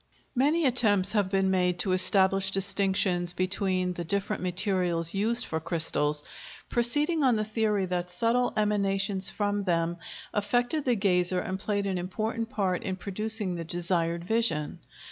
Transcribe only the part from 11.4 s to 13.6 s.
played an important part in producing